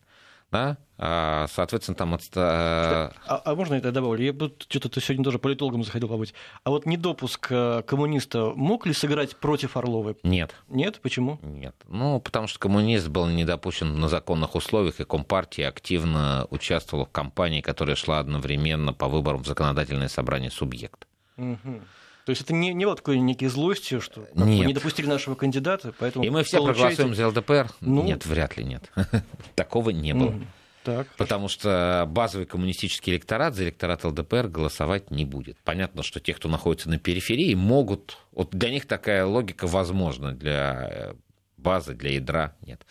[0.52, 2.14] да, а, соответственно, там...
[2.14, 3.14] Отста...
[3.26, 4.22] А, а можно это добавлю?
[4.22, 4.34] Я
[4.68, 6.34] что-то сегодня тоже политологом заходил побыть.
[6.66, 10.18] А вот недопуск э, коммуниста мог ли сыграть против Орловой?
[10.24, 10.54] Нет.
[10.68, 11.00] Нет?
[11.02, 11.40] Почему?
[11.42, 11.76] Нет.
[11.88, 17.62] Ну, потому что коммунист был недопущен на законных условиях, и Компартия активно участвовала в кампании,
[17.62, 21.08] которая шла одновременно по выборам в законодательное собрание субъекта.
[21.38, 21.82] Угу.
[22.30, 24.68] То есть это не, не было такой некой злости, что нет.
[24.68, 26.24] не допустили нашего кандидата, поэтому...
[26.24, 26.98] И мы все получаете...
[26.98, 27.72] проголосуем за ЛДПР?
[27.82, 28.04] Ну...
[28.04, 28.92] Нет, вряд ли нет.
[29.56, 30.36] Такого не было.
[30.84, 31.60] Так, Потому хорошо.
[31.60, 35.58] что базовый коммунистический электорат за электорат ЛДПР голосовать не будет.
[35.64, 38.18] Понятно, что те, кто находится на периферии, могут...
[38.32, 41.16] Вот для них такая логика возможна, для
[41.58, 42.86] базы, для ядра нет.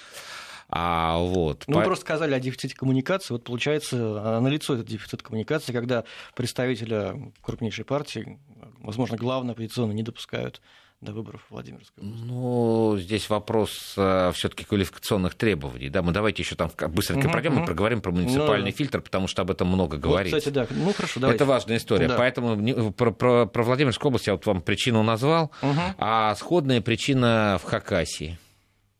[0.70, 1.78] А, вот, ну, по...
[1.80, 3.32] мы просто сказали о дефиците коммуникации.
[3.32, 6.04] Вот получается, налицо этот дефицит коммуникации, когда
[6.34, 8.38] представителя крупнейшей партии,
[8.80, 10.60] возможно, главной оппозиционной, не допускают
[11.00, 12.24] до выборов Владимирской области?
[12.26, 15.90] Ну, здесь вопрос э, все-таки квалификационных требований.
[15.90, 19.28] Да, мы давайте еще там быстренько угу, пройдем и проговорим про муниципальный ну, фильтр, потому
[19.28, 20.36] что об этом много говорится.
[20.36, 20.66] Вот, кстати, да.
[20.70, 21.36] Ну, хорошо, давайте.
[21.36, 22.08] Это важная история.
[22.08, 22.16] Да.
[22.16, 25.80] Поэтому про, про, про Владимирскую область я вот вам причину назвал, угу.
[25.98, 28.38] а сходная причина в Хакасии.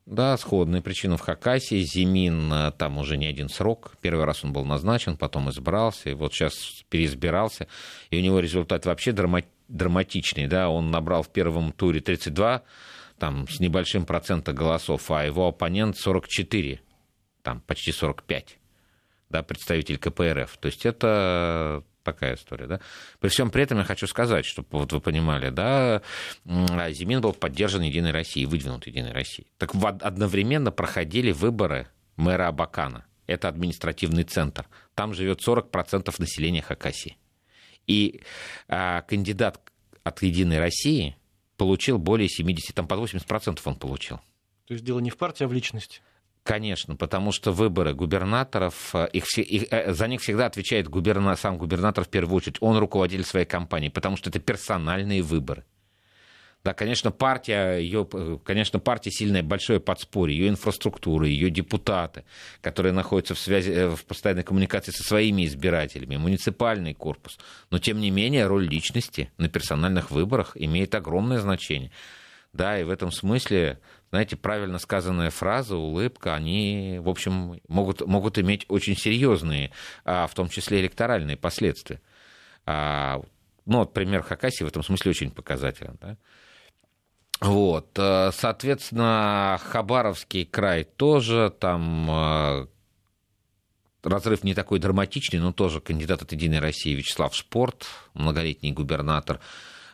[0.09, 1.83] Да, сходная причина в Хакасии.
[1.83, 3.93] Зимин э, там уже не один срок.
[4.01, 7.67] Первый раз он был назначен, потом избрался, и вот сейчас переизбирался.
[8.09, 12.63] И у него результат вообще драматичный, да, он набрал в первом туре 32,
[13.19, 16.81] там, с небольшим процентом голосов, а его оппонент 44,
[17.43, 18.57] там, почти 45,
[19.29, 20.57] да, представитель КПРФ.
[20.57, 22.79] То есть это такая история, да.
[23.19, 26.01] При всем при этом я хочу сказать, чтобы вот вы понимали, да,
[26.45, 29.47] Зимин был поддержан Единой Россией, выдвинут Единой Россией.
[29.57, 33.05] Так одновременно проходили выборы мэра Абакана.
[33.27, 34.67] Это административный центр.
[34.95, 37.17] Там живет 40% населения Хакасии.
[37.85, 38.21] И
[38.67, 39.59] а, кандидат
[40.03, 41.15] от «Единой России»
[41.57, 44.17] получил более 70, там под 80% он получил.
[44.65, 46.01] То есть дело не в партии, а в личности?
[46.49, 51.59] Конечно, потому что выборы губернаторов, э, их, их, э, за них всегда отвечает губерна, сам
[51.59, 52.57] губернатор в первую очередь.
[52.59, 55.63] Он руководитель своей компании, потому что это персональные выборы.
[56.63, 58.07] Да, конечно, партия, ее,
[58.43, 62.23] конечно, партия сильная, большое подспорье, ее инфраструктура, ее депутаты,
[62.61, 67.37] которые находятся в связи, э, в постоянной коммуникации со своими избирателями, муниципальный корпус.
[67.69, 71.91] Но, тем не менее, роль личности на персональных выборах имеет огромное значение.
[72.53, 73.79] Да, и в этом смысле,
[74.09, 79.71] знаете, правильно сказанная фраза, улыбка, они, в общем, могут, могут иметь очень серьезные,
[80.03, 82.01] а, в том числе электоральные последствия.
[82.65, 83.21] А,
[83.65, 85.97] ну, вот пример Хакасии в этом смысле очень показателен.
[86.01, 86.17] Да?
[87.39, 92.67] Вот, э, соответственно, Хабаровский край тоже, там э,
[94.03, 99.39] разрыв не такой драматичный, но тоже кандидат от «Единой России» Вячеслав Шпорт, многолетний губернатор,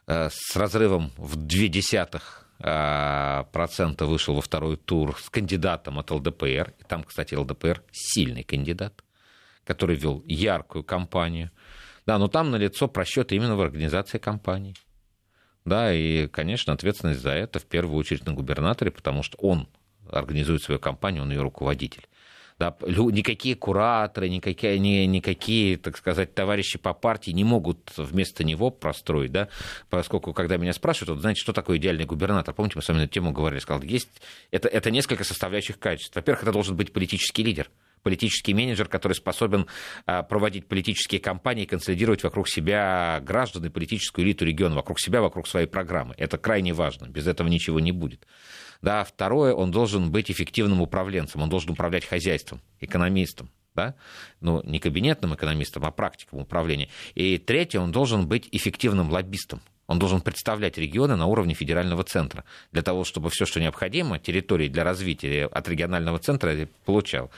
[0.07, 6.73] э, с разрывом в две десятых процента вышел во второй тур с кандидатом от ЛДПР.
[6.79, 9.03] И там, кстати, ЛДПР сильный кандидат,
[9.65, 11.51] который вел яркую кампанию.
[12.05, 14.75] Да, но там налицо просчеты именно в организации кампании.
[15.65, 19.67] Да, и, конечно, ответственность за это в первую очередь на губернаторе, потому что он
[20.11, 22.07] организует свою кампанию, он ее руководитель.
[22.57, 28.71] Да, никакие кураторы, никакие, ни, никакие, так сказать, товарищи по партии не могут вместо него
[28.71, 29.49] простроить, да,
[29.89, 33.03] поскольку, когда меня спрашивают, вот, знаете, что такое идеальный губернатор, помните, мы с вами на
[33.03, 34.07] эту тему говорили, сказал, есть,
[34.51, 36.15] это, это несколько составляющих качеств.
[36.15, 37.69] Во-первых, это должен быть политический лидер,
[38.05, 39.65] политический менеджер, который способен
[40.05, 45.47] а, проводить политические кампании, консолидировать вокруг себя граждан и политическую элиту региона, вокруг себя, вокруг
[45.47, 46.13] своей программы.
[46.19, 47.07] Это крайне важно.
[47.07, 48.27] Без этого ничего не будет.
[48.83, 53.95] Да, второе, он должен быть эффективным управленцем, он должен управлять хозяйством, экономистом, да?
[54.39, 56.89] ну, не кабинетным экономистом, а практиком управления.
[57.15, 59.61] И третье, он должен быть эффективным лоббистом.
[59.87, 64.67] Он должен представлять регионы на уровне федерального центра, для того, чтобы все, что необходимо, территории
[64.67, 67.31] для развития от регионального центра получал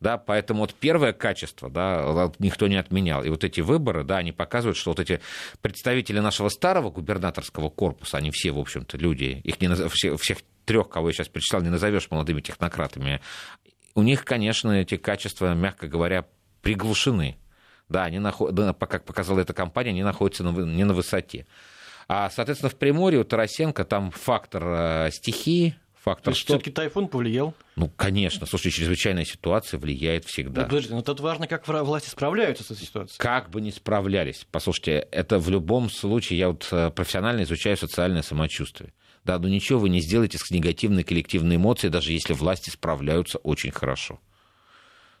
[0.00, 4.32] да, поэтому вот первое качество, да, никто не отменял, и вот эти выборы, да, они
[4.32, 5.20] показывают, что вот эти
[5.62, 9.80] представители нашего старого губернаторского корпуса, они все, в общем-то, люди, их не наз...
[9.92, 13.20] всех, всех трех, кого я сейчас перечислял, не назовешь молодыми технократами,
[13.94, 16.26] у них, конечно, эти качества, мягко говоря,
[16.60, 17.38] приглушены,
[17.88, 18.54] да, они наход...
[18.88, 20.50] как показала эта компания, они находятся на...
[20.50, 21.46] не на высоте.
[22.08, 26.32] А, соответственно, в Приморье у Тарасенко там фактор э, стихии, фактор.
[26.32, 26.46] То что...
[26.54, 27.52] все-таки тайфун повлиял?
[27.74, 28.46] Ну, конечно.
[28.46, 30.62] Слушай, чрезвычайная ситуация влияет всегда.
[30.62, 33.18] Ну, подожди, но тут важно, как власти справляются с этой ситуацией.
[33.18, 34.46] Как бы ни справлялись.
[34.52, 38.92] Послушайте, это в любом случае, я вот э, профессионально изучаю социальное самочувствие.
[39.24, 43.72] Да, но ничего вы не сделаете с негативной коллективной эмоцией, даже если власти справляются очень
[43.72, 44.20] хорошо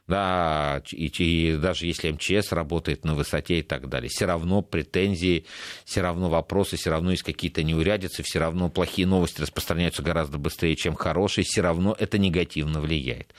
[0.06, 5.46] да, и, и даже если МЧС работает на высоте и так далее, все равно претензии,
[5.84, 10.76] все равно вопросы, все равно есть какие-то неурядицы, все равно плохие новости распространяются гораздо быстрее,
[10.76, 13.34] чем хорошие, все равно это негативно влияет.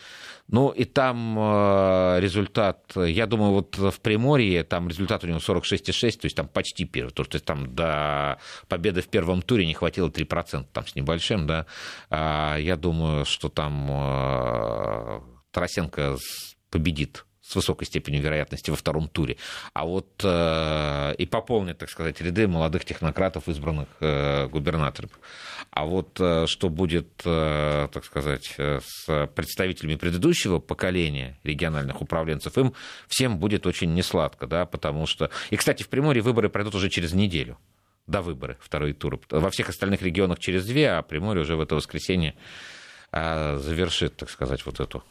[0.49, 6.11] Ну, и там э, результат, я думаю, вот в Приморье там результат у него 46,6,
[6.19, 9.73] то есть там почти первый тур, то есть там до победы в первом туре не
[9.73, 11.65] хватило 3%, там с небольшим, да.
[12.09, 16.17] А, я думаю, что там э, Тарасенко
[16.69, 19.37] победит с высокой степенью вероятности во втором туре,
[19.73, 25.11] а вот э, и пополнит, так сказать, ряды молодых технократов, избранных э, губернаторов.
[25.71, 32.57] А вот э, что будет, э, так сказать, э, с представителями предыдущего поколения региональных управленцев,
[32.57, 32.73] им
[33.07, 35.29] всем будет очень несладко, да, потому что...
[35.49, 37.57] И, кстати, в Приморье выборы пройдут уже через неделю
[38.07, 39.21] до выборы, второй тур.
[39.29, 42.35] Во всех остальных регионах через две, а Приморье уже в это воскресенье
[43.13, 45.01] э, завершит, так сказать, вот эту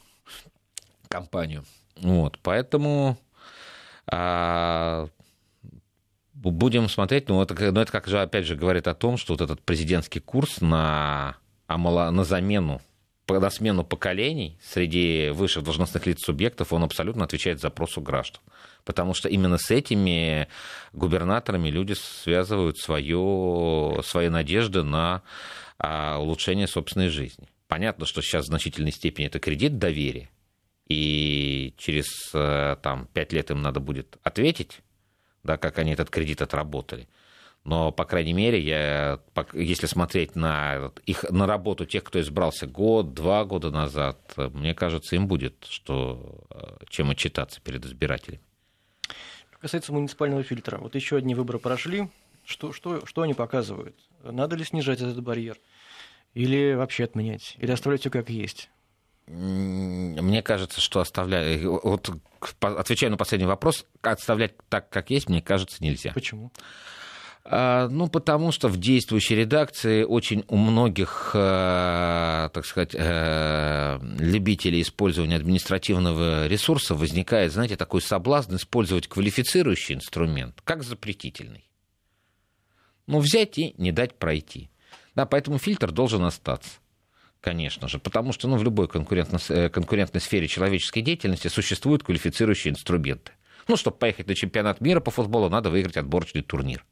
[1.09, 1.65] компанию.
[1.97, 3.17] Вот, поэтому
[4.07, 5.09] а,
[6.37, 9.41] Будем смотреть, но это, но это как же, опять же, говорит о том, что вот
[9.41, 12.83] этот президентский курс на, на замену
[13.29, 18.41] на смену поколений среди высших должностных лиц субъектов, он абсолютно отвечает запросу граждан.
[18.85, 20.47] Потому что именно с этими
[20.93, 25.23] губернаторами люди связывают свое, свои надежды на
[25.79, 27.49] а, улучшение собственной жизни.
[27.67, 30.31] Понятно, что сейчас в значительной степени это кредит доверия,
[30.87, 34.83] и через э, там, 5 лет им надо будет ответить,
[35.43, 37.09] да, как они этот кредит отработали.
[37.65, 39.19] Но, по крайней мере, я,
[39.53, 45.17] если смотреть на, их, на работу тех, кто избрался год, два года назад, мне кажется,
[45.17, 48.41] им будет что, э, чем отчитаться перед избирателями.
[49.51, 52.09] Что касается муниципального фильтра, вот еще одни выборы прошли.
[52.45, 53.97] Что, что, что они показывают?
[54.23, 55.59] Надо ли снижать этот барьер?
[56.35, 57.57] Или вообще отменять?
[57.59, 58.71] Или оставлять все как есть?
[59.29, 61.65] Мне кажется, что оставлять...
[61.65, 62.11] Вот,
[62.61, 66.13] отвечая на последний вопрос, оставлять так, как есть, мне кажется, нельзя.
[66.13, 66.53] Почему?
[67.49, 74.83] А, ну, потому что в действующей редакции очень у многих, э, так сказать, э, любителей
[74.83, 81.69] использования административного ресурса возникает, знаете, такой соблазн использовать квалифицирующий инструмент, как запретительный.
[83.07, 84.71] Ну, взять и не дать пройти.
[85.15, 86.71] Да, поэтому фильтр должен остаться
[87.41, 92.73] конечно же, потому что ну, в любой конкурентной, э, конкурентной сфере человеческой деятельности существуют квалифицирующие
[92.73, 93.33] инструменты.
[93.69, 96.85] Ну, чтобы поехать на чемпионат мира по футболу, надо выиграть отборочный турнир.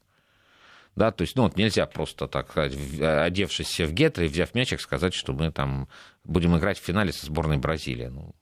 [0.96, 5.32] Да, то есть, ну, вот нельзя просто так, одевшись в гетры, взяв мячик, сказать, что
[5.32, 5.88] мы там
[6.22, 8.06] будем играть в финале со сборной Бразилии.
[8.06, 8.34] Ну,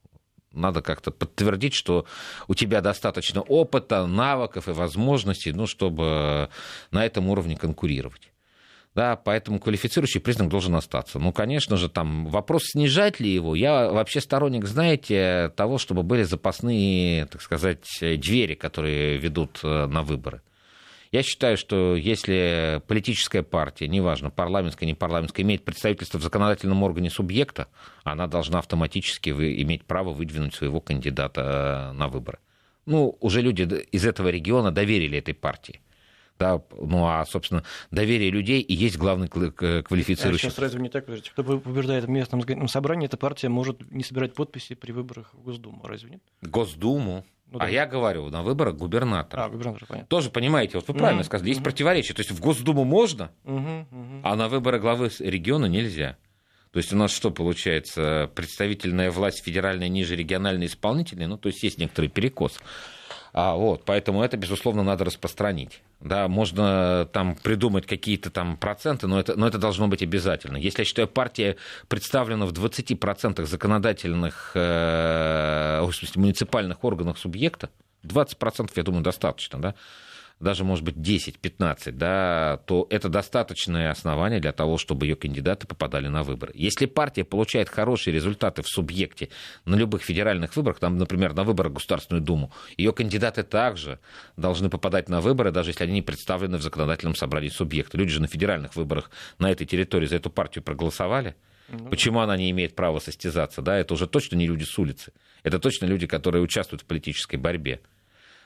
[0.53, 2.07] надо как-то подтвердить, что
[2.49, 6.51] у тебя достаточно опыта, навыков и возможностей, ну, чтобы
[6.91, 8.32] на этом уровне конкурировать.
[8.95, 11.19] Да, поэтому квалифицирующий признак должен остаться.
[11.19, 13.55] Ну, конечно же, там вопрос, снижать ли его.
[13.55, 20.03] Я вообще сторонник, знаете, того, чтобы были запасные, так сказать, двери, которые ведут э, на
[20.03, 20.43] выборы.
[21.11, 27.11] Я считаю, что если политическая партия, неважно, парламентская, не парламентская, имеет представительство в законодательном органе
[27.11, 27.69] субъекта,
[28.03, 32.39] она должна автоматически иметь право выдвинуть своего кандидата э, на выборы.
[32.85, 35.81] Ну, уже люди из этого региона доверили этой партии.
[36.39, 40.49] Да, ну а, собственно, доверие людей и есть главный квалифицирующий.
[40.49, 41.07] А сейчас разве не так?
[41.07, 45.87] Кто побеждает в местном собрании, эта партия может не собирать подписи при выборах в Госдуму,
[45.87, 46.23] разве нет?
[46.41, 47.25] Госдуму?
[47.53, 47.67] Ну, да.
[47.67, 49.45] А я говорю, на выборах губернатора.
[49.45, 50.09] А, губернатор, понятно.
[50.09, 51.25] Тоже понимаете, вот вы правильно mm-hmm.
[51.25, 51.65] сказали, есть mm-hmm.
[51.65, 52.15] противоречие.
[52.15, 53.87] То есть в Госдуму можно, mm-hmm.
[53.91, 54.21] Mm-hmm.
[54.25, 56.17] а на выборы главы региона нельзя.
[56.73, 58.31] То есть у нас что получается?
[58.35, 62.59] Представительная власть федеральная ниже региональной исполнительной, ну, то есть есть некоторый перекос.
[63.35, 65.83] А, вот, поэтому это, безусловно, надо распространить.
[66.03, 70.57] Да, можно там придумать какие-то там проценты, но это, но это должно быть обязательно.
[70.57, 77.71] Если, я считаю, партия представлена в 20% законодательных, э, в смысле, муниципальных органах субъекта,
[78.03, 79.75] 20%, я думаю, достаточно, да,
[80.41, 86.09] даже, может быть, 10-15, да, то это достаточное основание для того, чтобы ее кандидаты попадали
[86.09, 86.53] на выборы.
[86.55, 89.29] Если партия получает хорошие результаты в субъекте
[89.65, 94.01] на любых федеральных выборах, там, например, на выборах в Государственную Думу, ее кандидаты также
[94.37, 97.99] должны попадать на выборы, даже если они не представлены в законодательном собрании субъекта.
[97.99, 101.37] Люди же на федеральных выборах на этой территории за эту партию проголосовали.
[101.69, 103.63] Ну, Почему она не имеет права состязаться?
[103.63, 105.13] Да, это уже точно не люди с улицы.
[105.43, 107.81] Это точно люди, которые участвуют в политической борьбе.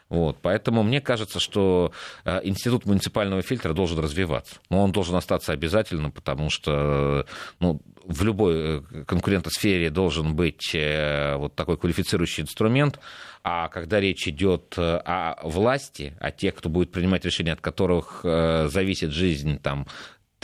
[0.08, 1.92] Вот, поэтому мне кажется, что
[2.24, 4.56] э, институт муниципального фильтра должен развиваться.
[4.70, 7.26] Но он должен остаться обязательно, потому что
[7.58, 13.00] ну, в любой э, конкурентосфере должен быть э, вот такой квалифицирующий инструмент.
[13.42, 19.12] А когда речь идет о власти, о тех, кто будет принимать решения, от которых зависит
[19.12, 19.86] жизнь там,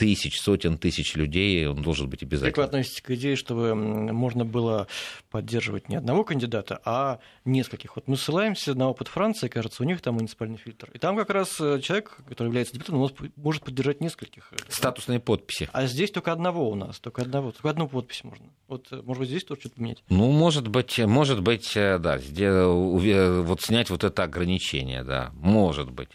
[0.03, 2.51] тысяч, сотен тысяч людей, он должен быть обязательно.
[2.51, 4.87] Как вы относитесь к идее, чтобы можно было
[5.31, 7.95] поддерживать не одного кандидата, а нескольких?
[7.95, 10.89] Вот мы ссылаемся на опыт Франции, кажется, у них там муниципальный фильтр.
[10.93, 14.51] И там как раз э, человек, который является депутатом, может поддержать нескольких.
[14.51, 15.69] Э, Статусные подписи.
[15.71, 18.47] А здесь только одного у нас, только одного, только одну подпись можно.
[18.67, 20.03] Вот, э, может быть, здесь тоже что-то поменять?
[20.09, 22.19] Ну, может быть, может быть, да,
[22.67, 26.09] вот снять вот это ограничение, да, может быть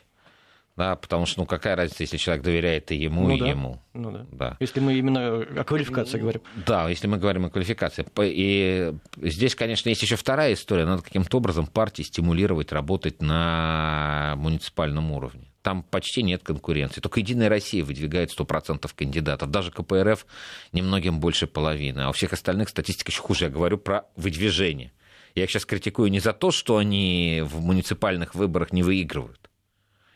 [0.78, 3.48] да, потому что, ну, какая разница, если человек доверяет и ему, ну, и да.
[3.48, 3.82] ему.
[3.94, 4.26] Ну, да.
[4.30, 4.56] да.
[4.60, 6.40] Если мы именно о квалификации говорим.
[6.66, 8.06] Да, если мы говорим о квалификации.
[8.22, 10.84] И здесь, конечно, есть еще вторая история.
[10.84, 15.48] Надо каким-то образом партии стимулировать работать на муниципальном уровне.
[15.62, 17.00] Там почти нет конкуренции.
[17.00, 19.50] Только «Единая Россия» выдвигает 100% кандидатов.
[19.50, 20.26] Даже КПРФ
[20.70, 22.02] немногим больше половины.
[22.02, 23.46] А у всех остальных статистика еще хуже.
[23.46, 24.92] Я говорю про выдвижение.
[25.34, 29.47] Я их сейчас критикую не за то, что они в муниципальных выборах не выигрывают,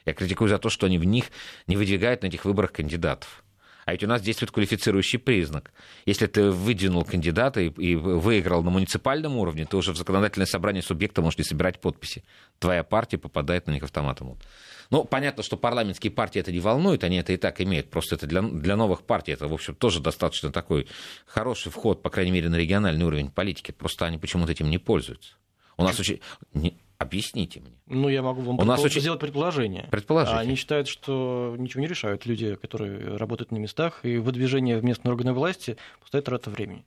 [0.05, 1.27] я критикую за то, что они в них
[1.67, 3.43] не выдвигают на этих выборах кандидатов.
[3.85, 5.73] А ведь у нас действует квалифицирующий признак.
[6.07, 10.83] Если ты выдвинул кандидата и, и выиграл на муниципальном уровне, ты уже в законодательное собрание
[10.83, 12.23] субъекта можешь не собирать подписи.
[12.61, 14.38] Твоя партия попадает на них автоматом.
[14.91, 17.91] Ну, понятно, что парламентские партии это не волнует, они это и так имеют.
[17.91, 20.87] Просто это для, для новых партий это, в общем, тоже достаточно такой
[21.26, 23.72] хороший вход, по крайней мере, на региональный уровень политики.
[23.72, 25.35] Просто они почему-то этим не пользуются.
[25.76, 26.20] У нас очень...
[27.03, 27.72] Объясните мне.
[27.86, 29.00] Ну, я могу вам У нас очень...
[29.00, 29.88] сделать предположение.
[29.90, 30.36] Предположите.
[30.36, 35.12] Они считают, что ничего не решают люди, которые работают на местах, и выдвижение в местные
[35.12, 36.84] органы власти пустая трата времени.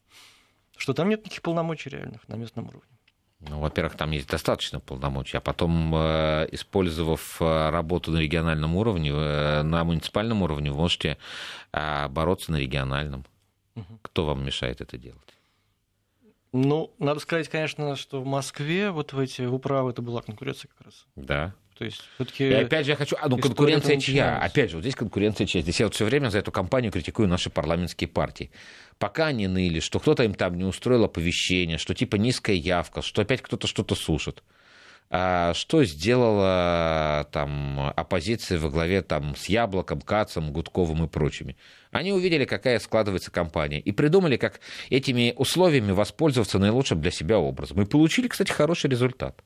[0.78, 2.96] Что там нет никаких полномочий реальных на местном уровне.
[3.42, 9.12] Ну, во-первых, там есть достаточно полномочий, а потом, э, использовав э, работу на региональном уровне,
[9.12, 11.18] э, на муниципальном уровне, вы можете
[11.72, 13.26] бороться на региональном.
[13.76, 14.00] Угу.
[14.02, 15.35] Кто вам мешает это делать?
[16.58, 20.86] Ну, надо сказать, конечно, что в Москве вот в эти управы это была конкуренция как
[20.86, 21.06] раз.
[21.18, 21.54] Да.
[21.78, 22.48] То есть все-таки.
[22.48, 23.18] И опять же я хочу.
[23.20, 24.40] А, ну, конкуренция чья?
[24.40, 25.62] Опять же, вот здесь конкуренция чья?
[25.62, 28.52] Здесь я вот все время за эту компанию критикую наши парламентские партии.
[28.98, 33.22] Пока они ныли, что кто-то им там не устроил оповещение, что типа низкая явка, что
[33.22, 34.42] опять кто-то что-то сушит.
[35.10, 41.56] А что сделала там оппозиция во главе там, с Яблоком, Кацом, Гудковым и прочими?
[41.92, 47.82] Они увидели, какая складывается компания, и придумали, как этими условиями воспользоваться наилучшим для себя образом.
[47.82, 49.44] И получили, кстати, хороший результат.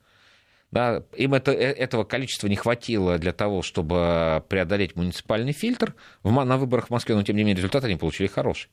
[0.72, 6.57] Да, им это, э, этого количества не хватило для того, чтобы преодолеть муниципальный фильтр на
[6.57, 8.70] выборах в Москве, но тем не менее результат они получили хороший.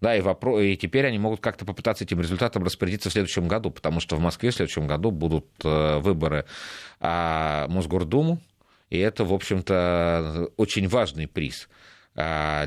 [0.00, 0.60] Да, и, вопро...
[0.60, 4.20] и теперь они могут как-то попытаться этим результатом распорядиться в следующем году, потому что в
[4.20, 6.46] Москве в следующем году будут э, выборы
[7.00, 8.40] а, Мосгордуму,
[8.88, 11.68] и это, в общем-то, очень важный приз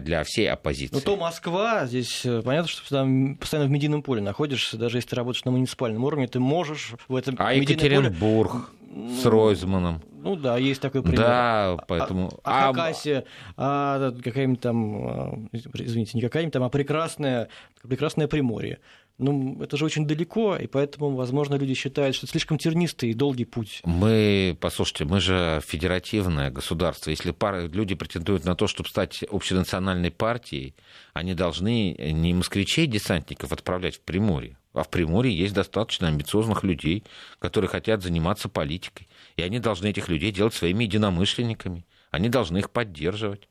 [0.02, 0.96] для всей оппозиции.
[0.96, 4.98] Ну, то Москва, здесь э, понятно, что ты там постоянно в медийном поле находишься, даже
[4.98, 9.10] если ты работаешь на муниципальном уровне, ты можешь в этом А Екатеринбург поле...
[9.22, 10.02] с Ройзманом?
[10.24, 11.20] Ну да, есть такой пример.
[11.20, 12.32] Да, поэтому...
[12.44, 13.26] А, а, а Хакасия,
[13.58, 17.50] а, какая-нибудь там, а, извините, не какая-нибудь там, а прекрасная,
[17.82, 18.80] прекрасное Приморье.
[19.20, 23.14] Ну, это же очень далеко, и поэтому, возможно, люди считают, что это слишком тернистый и
[23.14, 23.82] долгий путь.
[23.84, 27.12] Мы, послушайте, мы же федеративное государство.
[27.12, 27.70] Если пар...
[27.70, 30.74] люди претендуют на то, чтобы стать общенациональной партией,
[31.14, 37.04] они должны не москвичей-десантников отправлять в Приморье, а в Приморье есть достаточно амбициозных людей,
[37.38, 39.08] которые хотят заниматься политикой.
[39.38, 41.86] И они должны этих людей делать своими единомышленниками.
[42.10, 43.48] Они должны их поддерживать.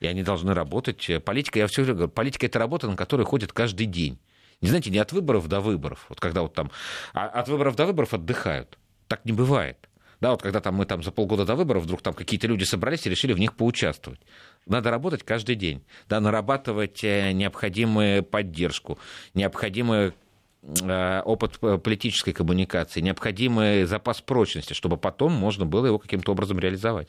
[0.00, 1.10] И они должны работать.
[1.24, 4.18] Политика, я все говорю, политика– это работа, на которую ходят каждый день.
[4.62, 6.06] Не знаете, не от выборов до выборов.
[6.08, 6.70] Вот когда вот там...
[7.12, 8.78] А от выборов до выборов отдыхают.
[9.08, 9.88] Так не бывает.
[10.20, 13.04] Да, вот когда там мы там за полгода до выборов вдруг там какие-то люди собрались
[13.04, 14.20] и решили в них поучаствовать.
[14.66, 19.00] Надо работать каждый день, да, нарабатывать э, необходимую поддержку,
[19.34, 20.14] необходимую
[20.62, 27.08] э, опыт политической коммуникации, необходимый запас прочности, чтобы потом можно было его каким-то образом реализовать.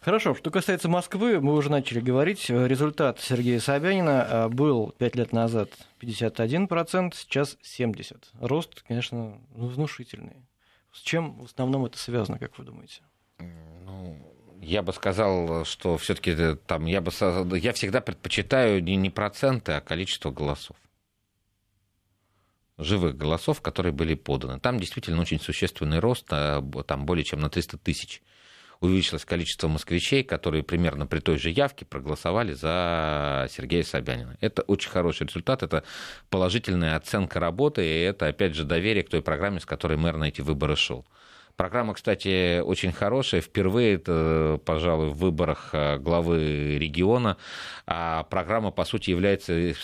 [0.00, 2.48] Хорошо, что касается Москвы, мы уже начали говорить.
[2.48, 5.70] Результат Сергея Собянина э, был 5 лет назад
[6.00, 8.16] 51%, сейчас 70%.
[8.40, 10.48] Рост, конечно, внушительный.
[10.90, 13.02] С чем в основном это связано, как вы думаете?
[13.38, 14.16] Ну,
[14.62, 17.10] я бы сказал, что все-таки э, там я бы
[17.58, 20.76] я всегда предпочитаю не, не проценты, а количество голосов
[22.78, 24.58] живых голосов, которые были поданы.
[24.58, 28.22] Там действительно очень существенный рост, э, там более чем на 300 тысяч
[28.80, 34.36] увеличилось количество москвичей, которые примерно при той же явке проголосовали за Сергея Собянина.
[34.40, 35.84] Это очень хороший результат, это
[36.30, 40.24] положительная оценка работы, и это, опять же, доверие к той программе, с которой мэр на
[40.24, 41.06] эти выборы шел.
[41.56, 43.42] Программа, кстати, очень хорошая.
[43.42, 47.36] Впервые это, пожалуй, в выборах э, главы региона.
[47.86, 49.78] А программа, по сути, является из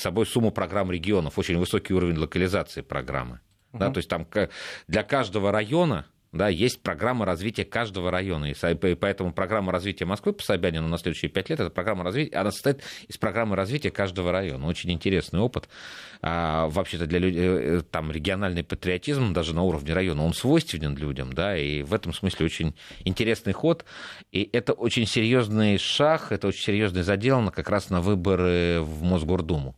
[0.00, 1.38] собой сумму программ регионов.
[1.38, 3.38] Очень высокий уровень локализации программы.
[3.72, 3.78] Uh-huh.
[3.78, 4.26] Да, то есть там
[4.88, 8.46] для каждого района да, есть программа развития каждого района.
[8.46, 12.50] И поэтому программа развития Москвы по Собянину на следующие пять лет, это программа развития, она
[12.50, 14.66] состоит из программы развития каждого района.
[14.66, 15.68] Очень интересный опыт.
[16.22, 21.32] А, вообще-то для людей, э, там региональный патриотизм даже на уровне района, он свойственен людям,
[21.32, 22.74] да, и в этом смысле очень
[23.04, 23.84] интересный ход.
[24.32, 29.76] И это очень серьезный шаг, это очень серьезный задел как раз на выборы в Мосгордуму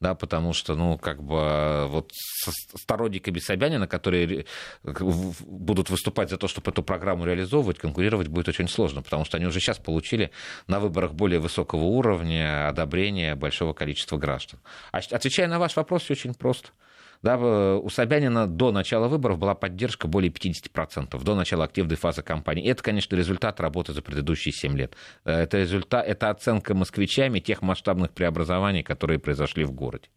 [0.00, 4.44] да, потому что, ну, как бы вот с сторонниками Собянина, которые
[4.82, 9.46] будут выступать за то, чтобы эту программу реализовывать, конкурировать будет очень сложно, потому что они
[9.46, 10.30] уже сейчас получили
[10.66, 14.60] на выборах более высокого уровня одобрения большого количества граждан.
[14.92, 16.70] А отвечая на ваш вопрос, очень просто–
[17.22, 17.36] да,
[17.76, 22.68] у Собянина до начала выборов была поддержка более 50%, до начала активной фазы кампании.
[22.68, 24.94] Это, конечно, результат работы за предыдущие 7 лет.
[25.24, 30.08] Э, это, результат, это оценка москвичами тех масштабных преобразований, которые произошли в городе.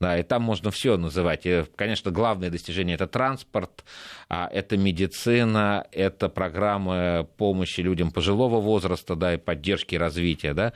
[0.00, 1.46] Да, и там можно все называть.
[1.46, 3.84] И, конечно, главное достижение это транспорт,
[4.28, 10.72] а это медицина, это программы помощи людям пожилого возраста, да, и поддержки развития, да.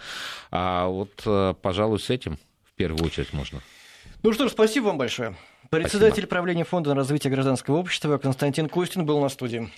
[0.50, 3.60] А вот, э, пожалуй, с этим в первую очередь можно.
[4.22, 5.34] Ну что ж, спасибо вам большое.
[5.70, 6.28] Председатель Спасибо.
[6.28, 9.70] правления Фонда на развитие гражданского общества Константин Костин был на студии.